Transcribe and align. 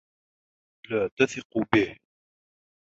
لا 0.89 1.09
تثقوا 1.19 1.63
به. 1.73 1.95